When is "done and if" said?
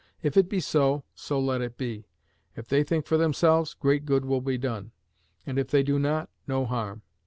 4.57-5.67